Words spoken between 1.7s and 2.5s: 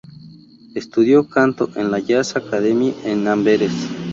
en la Jazz